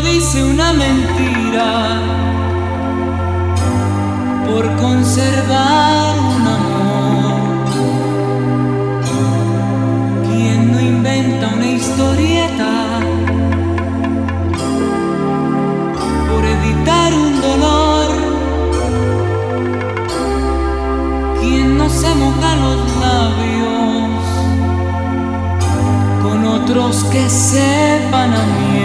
[0.00, 2.00] dice una mentira
[4.46, 7.66] por conservar un amor.
[10.26, 12.72] Quien no inventa una historieta
[16.30, 18.06] por evitar un dolor.
[21.40, 24.26] Quien no se moja los labios
[26.22, 28.75] con otros que sepan a mí.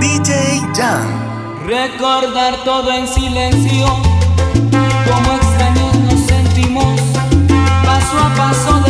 [0.00, 1.66] DJ Jan.
[1.66, 3.86] Recordar todo en silencio,
[5.06, 7.00] como extraños nos sentimos,
[7.84, 8.87] paso a paso de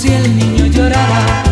[0.00, 1.49] si el niño llorara.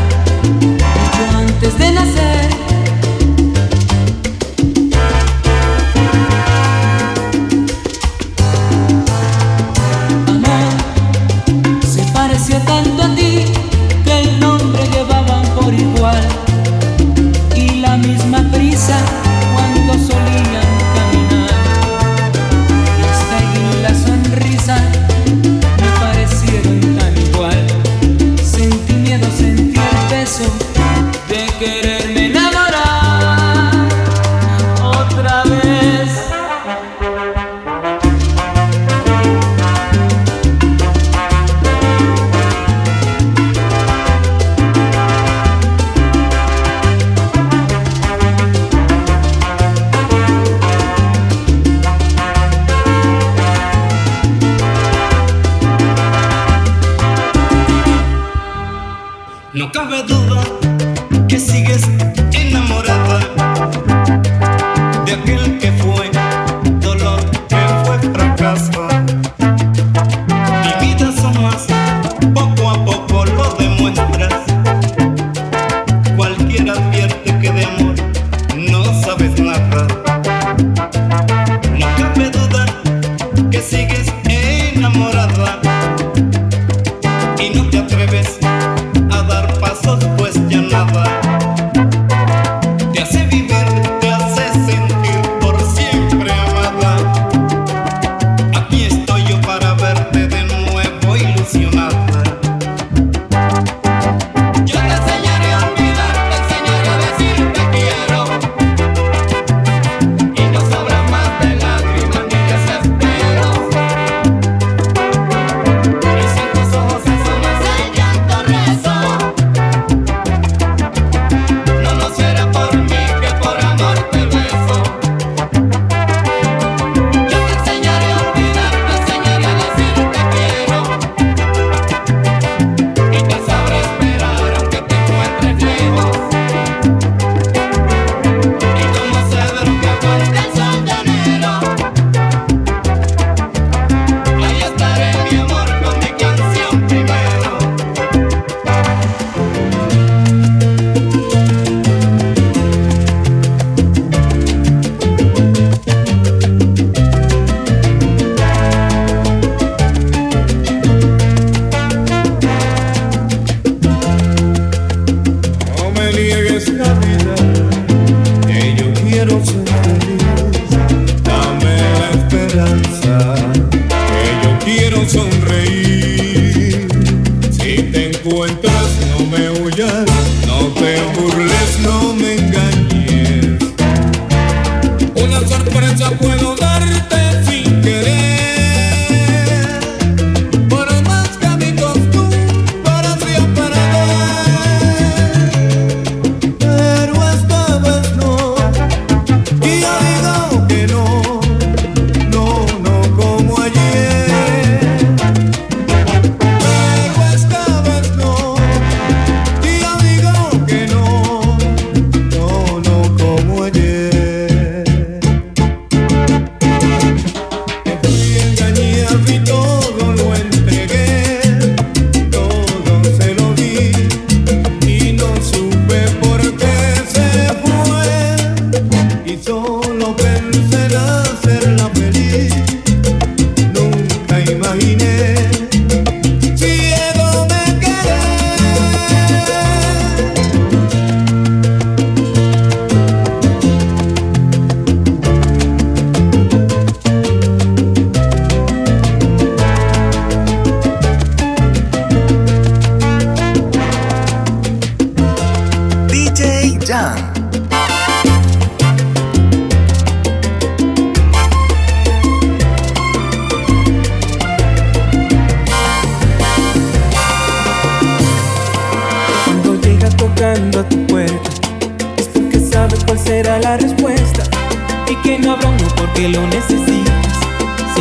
[68.54, 68.87] just fine.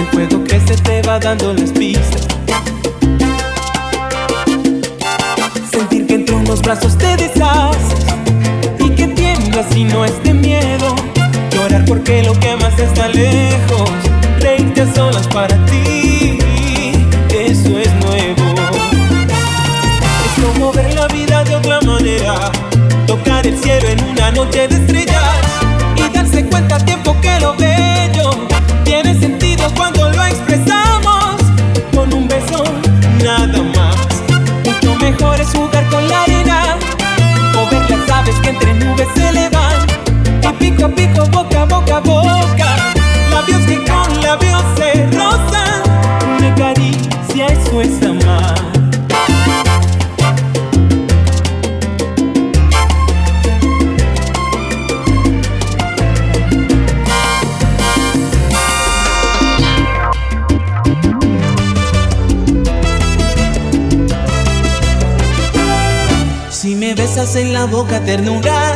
[0.07, 2.27] El fuego crece, te va dando las pistas.
[5.71, 8.05] Sentir que entre unos brazos te deshaces
[8.79, 10.95] y que tiemblas si no es miedo.
[11.51, 13.89] Llorar porque lo que amas está lejos.
[14.39, 16.39] Reírte a solas para ti,
[17.31, 18.55] eso es nuevo.
[20.25, 22.51] Es como ver la vida de otra manera.
[23.05, 25.41] Tocar el cielo en una noche de estrellas.
[25.95, 27.76] Y darse cuenta a tiempo que lo bello
[38.47, 39.87] entre nubes se elevan.
[40.41, 42.93] Y pico a pico, boca a boca, boca.
[43.31, 45.81] Labios que con labios se rozan.
[46.37, 48.16] Una caricia, eso es amar.
[67.35, 68.73] En la boca ternura,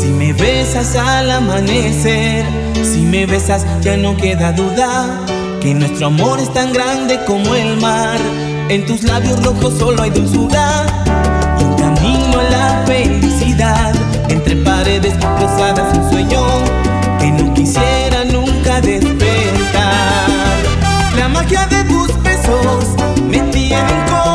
[0.00, 2.44] si me besas al amanecer,
[2.74, 5.20] si me besas ya no queda duda
[5.60, 8.18] que nuestro amor es tan grande como el mar.
[8.68, 10.86] En tus labios rojos solo hay dulzura
[11.60, 13.94] y un camino a la felicidad.
[14.28, 16.42] Entre paredes cruzadas un sueño
[17.20, 20.28] que no quisiera nunca despertar.
[21.16, 22.96] La magia de tus besos
[23.30, 24.27] me tienen como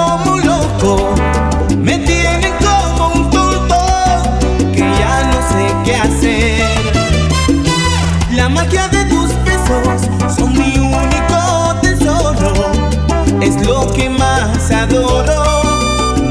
[13.66, 15.64] lo que más adoro.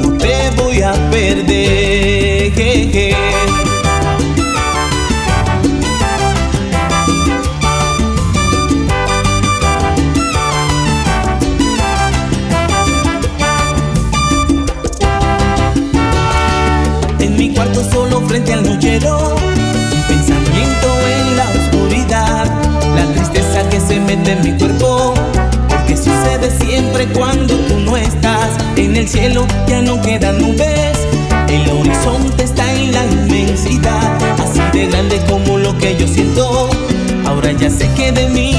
[0.02, 1.72] No te voy a perder.
[17.18, 22.46] En mi cuarto solo frente al nochero Un pensamiento en la oscuridad
[22.96, 25.12] La tristeza que se mete en mi cuerpo
[26.23, 28.50] Porque sucede siempre cuando tú no estás.
[28.76, 30.99] En el cielo ya no quedan nubes.
[31.49, 34.19] El horizonte está en la inmensidad.
[34.38, 36.71] Así de grande como lo que yo siento.
[37.26, 38.51] Ahora ya sé que de mí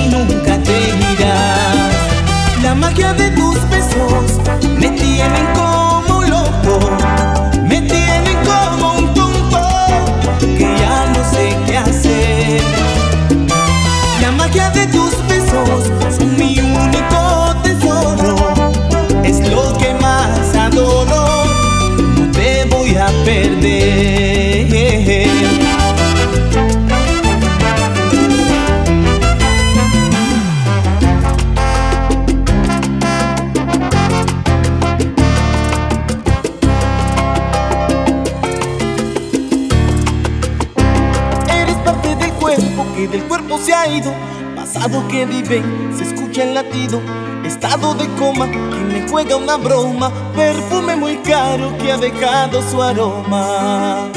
[44.93, 47.01] Cuerpo que cuerpo se escucha el latido,
[47.43, 52.79] estado de coma, que me juega una broma, perfume muy caro que ha dejado su
[52.79, 54.12] aroma.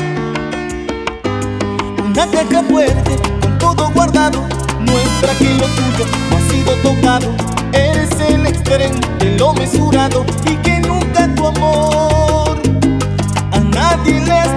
[2.05, 4.43] Una caja fuerte, con todo guardado,
[4.81, 7.35] muestra que lo tuyo no ha sido tocado.
[7.73, 12.61] Eres el extremo de lo mesurado y que nunca tu amor
[13.51, 14.56] a nadie le has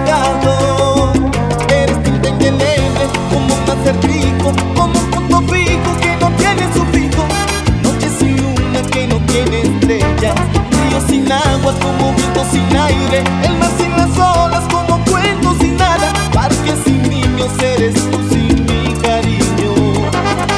[11.30, 16.12] sin agua como viento sin aire, el mar sin las olas como cuento sin nada,
[16.32, 19.72] parque sin niños eres tú sin mi cariño.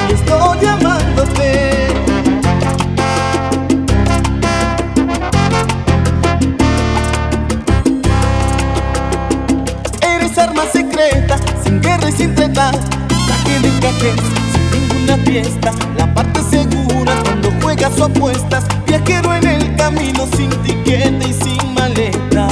[0.09, 1.89] Y estoy llamándote.
[10.01, 12.33] Eres arma secreta, sin guerra y sin.
[12.35, 14.15] Saque de cajes,
[14.53, 15.73] sin ninguna fiesta.
[15.99, 18.65] La parte segura cuando juegas o apuestas.
[18.87, 19.52] Viajero en el
[19.83, 22.47] camino, sin tiquete y sin maleta.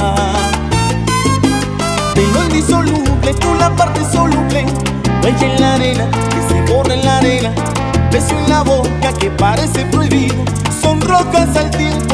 [2.13, 4.65] De lo indisoluble, tú la parte soluble.
[5.23, 7.51] Huella en la arena, que se borra en la arena.
[8.11, 10.43] Beso en la boca que parece prohibido.
[10.81, 12.10] Son rocas al tiempo,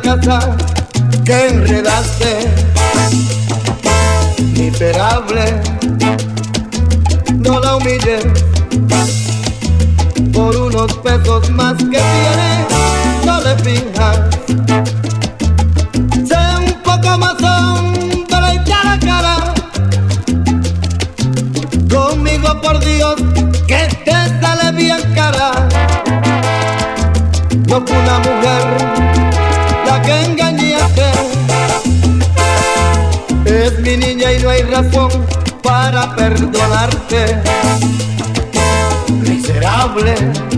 [0.00, 0.56] casa
[1.24, 2.38] que enredaste.
[4.56, 5.60] Miserable,
[7.34, 8.26] no la humilles
[10.32, 12.66] por unos pesos más que tiene,
[35.62, 37.42] para perdonarte.
[39.20, 40.57] Miserable.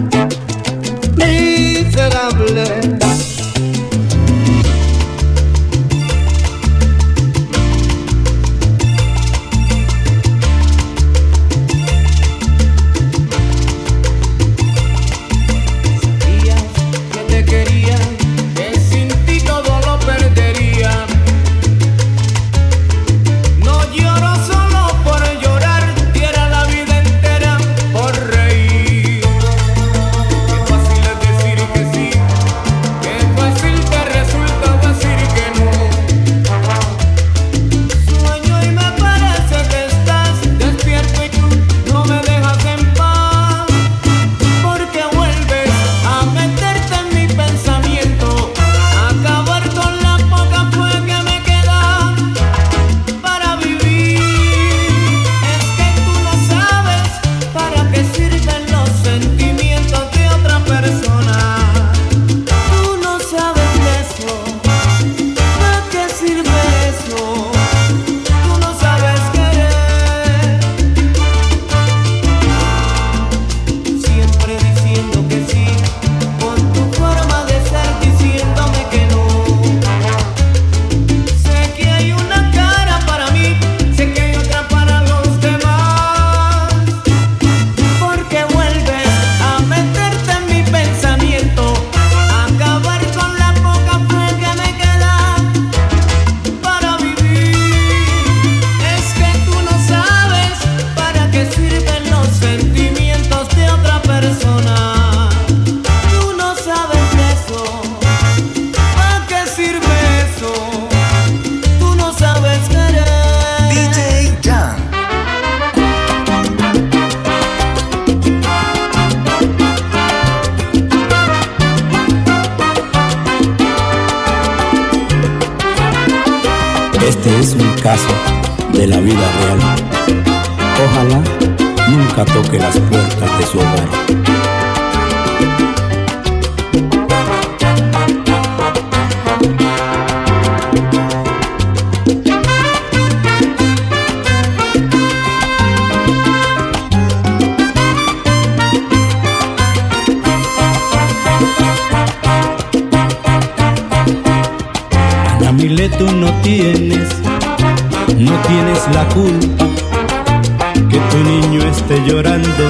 [160.88, 162.64] Que tu niño esté llorando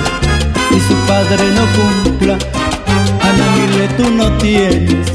[0.71, 2.39] y su padre no cumpla.
[3.23, 5.07] Ana Mile, tú no tienes,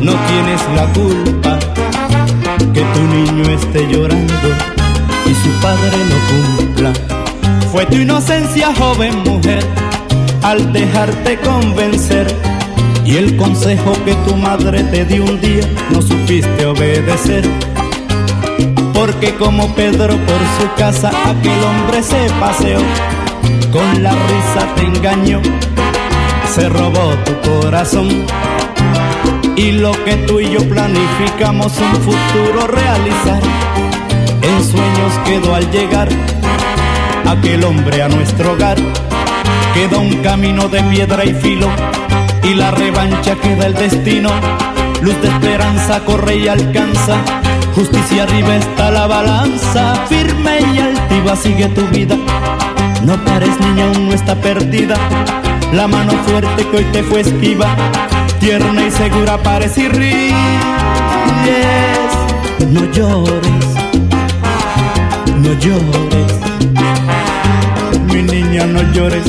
[0.00, 1.58] no tienes la culpa
[2.72, 4.48] que tu niño esté llorando
[5.26, 6.18] y su padre no
[6.56, 6.92] cumpla.
[7.72, 9.64] Fue tu inocencia, joven mujer,
[10.42, 12.26] al dejarte convencer
[13.04, 17.44] y el consejo que tu madre te dio un día no supiste obedecer.
[19.10, 22.78] Porque como Pedro por su casa aquel hombre se paseó,
[23.72, 25.40] con la risa te engañó,
[26.54, 28.26] se robó tu corazón.
[29.56, 33.40] Y lo que tú y yo planificamos un futuro realizar,
[34.42, 36.10] en sueños quedó al llegar
[37.26, 38.76] aquel hombre a nuestro hogar.
[39.72, 41.68] Queda un camino de piedra y filo
[42.42, 44.28] y la revancha queda el destino.
[45.00, 47.16] Luz de esperanza corre y alcanza,
[47.78, 52.16] justicia arriba está la balanza, firme y altiva sigue tu vida.
[53.04, 54.96] No pares niña, aún no está perdida,
[55.72, 57.68] la mano fuerte que hoy te fue esquiva,
[58.40, 60.34] tierna y segura parece y ríes.
[62.68, 63.64] No llores,
[65.36, 66.32] no llores,
[68.12, 69.26] mi niña no llores,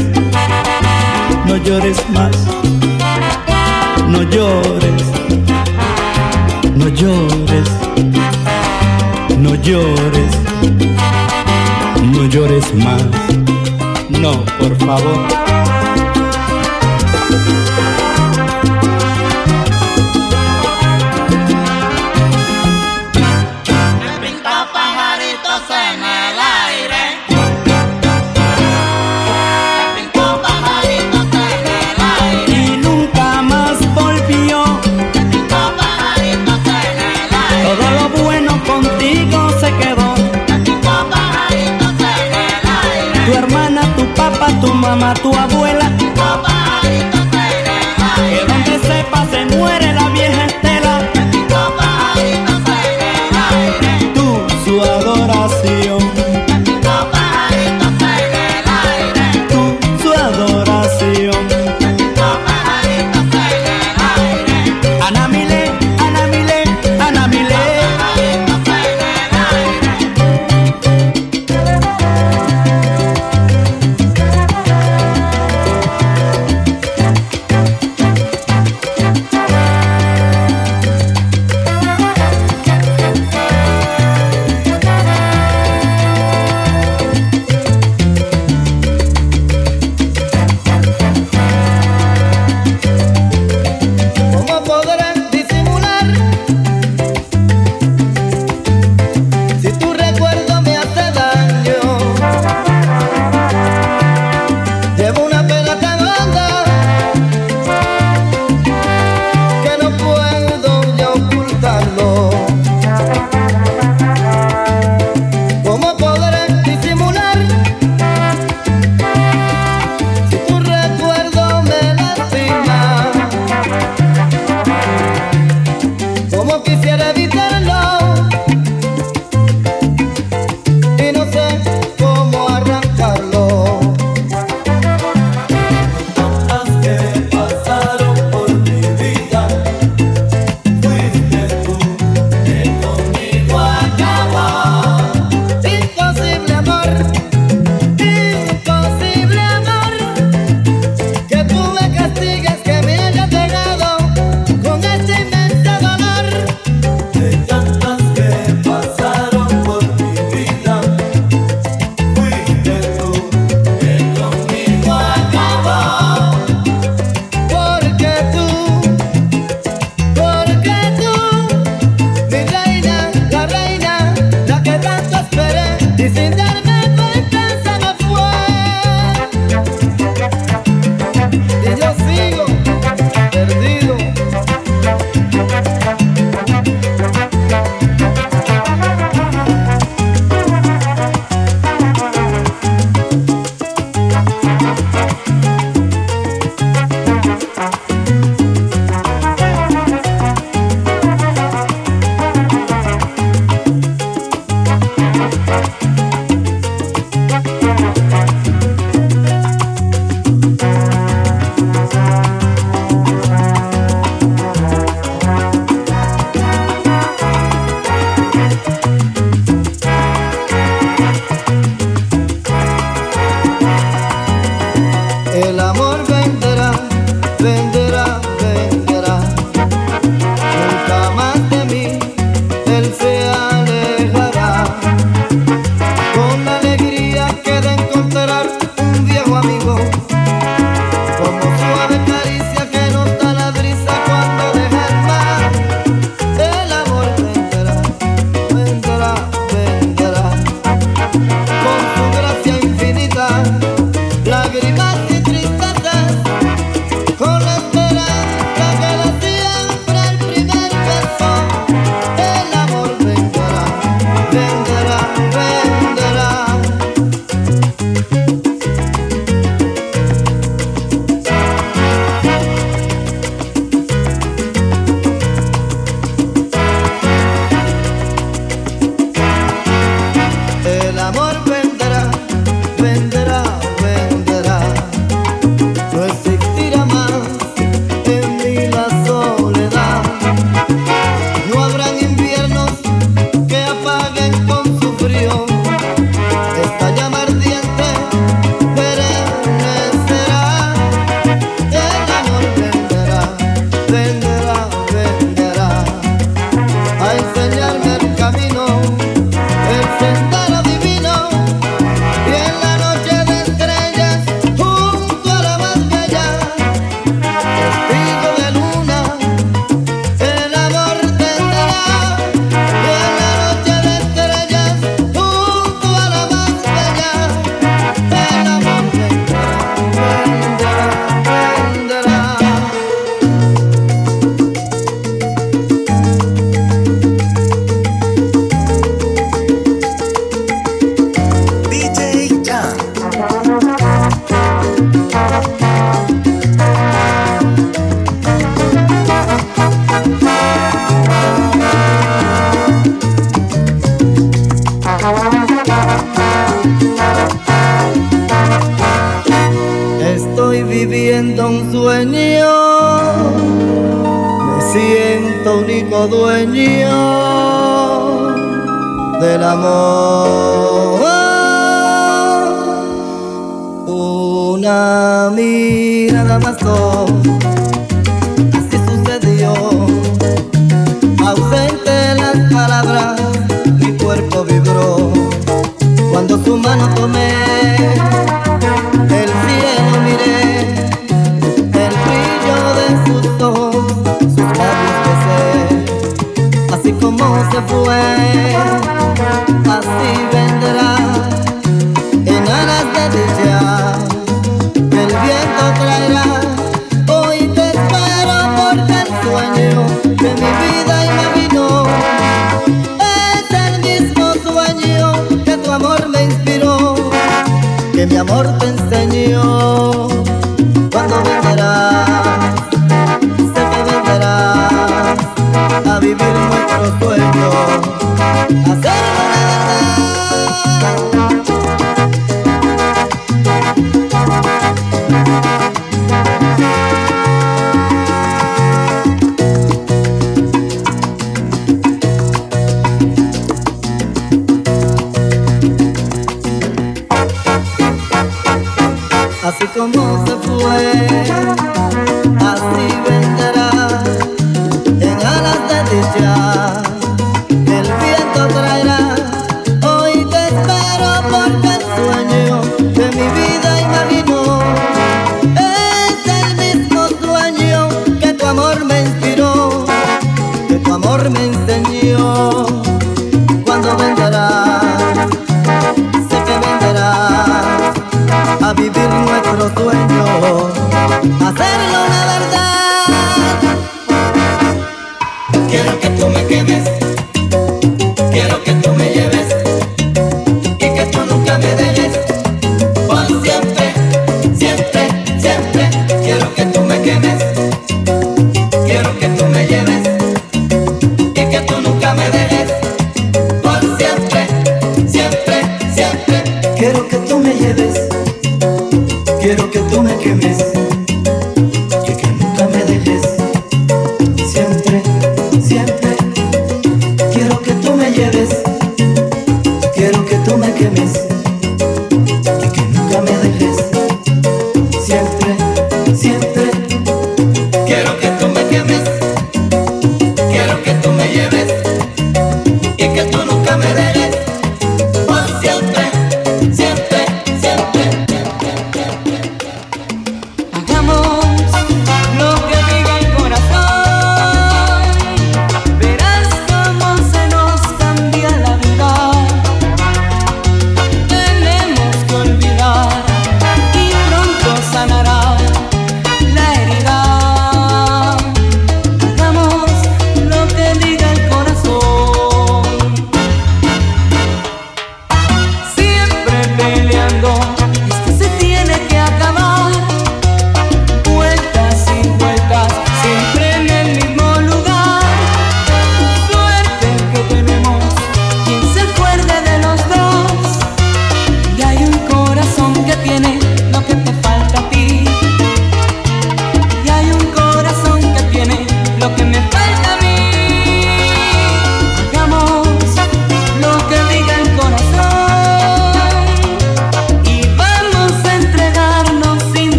[1.45, 2.35] no llores más
[4.09, 5.03] no llores,
[6.75, 7.69] no llores,
[9.38, 10.32] no llores,
[12.13, 13.04] no llores más,
[14.10, 15.79] no, por favor.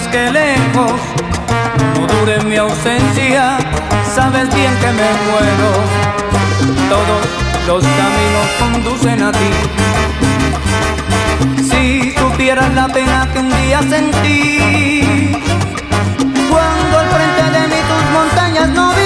[0.00, 0.92] Que lejos
[1.94, 3.58] no dure mi ausencia,
[4.12, 5.70] sabes bien que me muero.
[6.88, 7.24] Todos
[7.68, 9.50] los caminos conducen a ti.
[11.70, 15.38] Si supieras la pena que un día sentí,
[16.50, 19.04] cuando al frente de mí tus montañas no vi.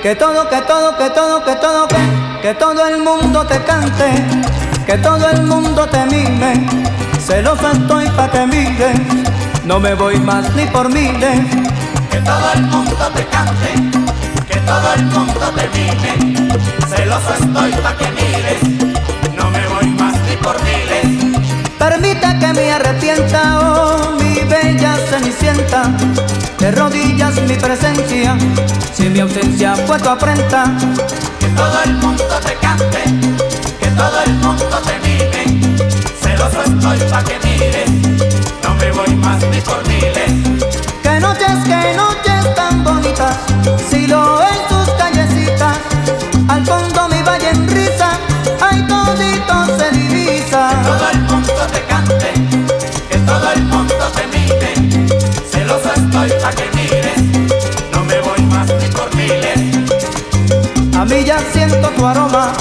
[0.00, 1.96] Que todo, que todo, que todo, que todo, que,
[2.40, 4.12] que todo el mundo te cante,
[4.86, 7.11] que todo el mundo te mime.
[7.32, 9.00] Celoso estoy pa' que mires,
[9.64, 11.40] no me voy más ni por miles.
[12.10, 13.72] Que todo el mundo te cante,
[14.46, 16.36] que todo el mundo te mime.
[16.94, 18.62] Celoso estoy pa' que mires,
[19.34, 21.40] no me voy más ni por miles.
[21.78, 25.84] Permite que me arrepienta, oh mi bella cenicienta,
[26.58, 28.36] de rodillas mi presencia,
[28.92, 30.64] si mi ausencia fue tu afrenta.
[31.40, 33.02] Que todo el mundo te cante,
[33.80, 35.12] que todo el mundo te mime.
[36.42, 37.90] Celoso estoy pa' que mires,
[38.64, 40.32] no me voy más ni por miles.
[41.00, 43.36] Que noches, que noches tan bonitas,
[43.88, 45.76] si lo en sus callecitas,
[46.48, 48.18] al fondo mi valle en risa,
[48.60, 50.70] ay todito se divisa.
[50.70, 52.32] Que todo el mundo te cante,
[53.08, 55.14] que todo el mundo te mime.
[55.48, 57.22] Celoso estoy pa' que mires,
[57.92, 59.60] no me voy más ni por miles.
[60.98, 62.52] A mí ya siento tu aroma,